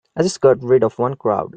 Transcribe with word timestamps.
I 0.15 0.23
just 0.23 0.41
got 0.41 0.61
rid 0.63 0.83
of 0.83 0.97
one 0.99 1.15
crowd. 1.15 1.49